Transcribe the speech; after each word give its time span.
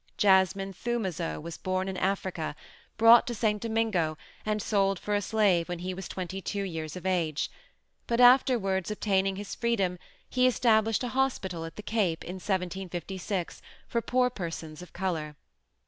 "Jasmin 0.17 0.73
Thoumazeau 0.73 1.39
was 1.39 1.57
born 1.59 1.87
in 1.87 1.95
Africa, 1.95 2.55
brought 2.97 3.27
to 3.27 3.35
St. 3.35 3.61
Domingo 3.61 4.17
and 4.43 4.59
sold 4.59 4.97
for 4.97 5.13
a 5.13 5.21
slave 5.21 5.69
when 5.69 5.77
he 5.77 5.93
was 5.93 6.07
22 6.07 6.63
years 6.63 6.95
of 6.95 7.05
age, 7.05 7.51
but 8.07 8.19
afterwards 8.19 8.89
obtaining 8.89 9.35
his 9.35 9.53
freedom 9.53 9.99
he 10.27 10.47
established 10.47 11.03
a 11.03 11.09
Hospital 11.09 11.65
at 11.65 11.75
the 11.75 11.83
Cape, 11.83 12.23
in 12.23 12.37
1756 12.37 13.61
for 13.87 14.01
poor 14.01 14.31
persons 14.31 14.81
of 14.81 14.91
color. 14.91 15.35